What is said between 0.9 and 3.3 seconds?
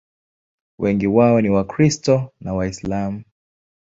wao ni Wakristo na Waislamu.